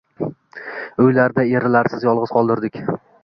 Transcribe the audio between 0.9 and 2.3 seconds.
uylarida erlarisiz